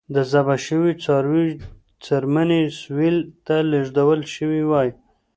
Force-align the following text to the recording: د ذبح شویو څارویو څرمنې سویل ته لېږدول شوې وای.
د 0.15 0.17
ذبح 0.31 0.57
شویو 0.65 0.99
څارویو 1.03 1.59
څرمنې 2.05 2.61
سویل 2.81 3.17
ته 3.45 3.55
لېږدول 3.71 4.19
شوې 4.35 4.61
وای. 4.69 4.89